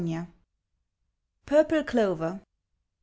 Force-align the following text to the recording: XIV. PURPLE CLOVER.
XIV. 0.03 0.29
PURPLE 1.45 1.83
CLOVER. 1.83 2.41